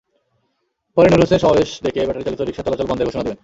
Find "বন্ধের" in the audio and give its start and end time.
2.89-3.07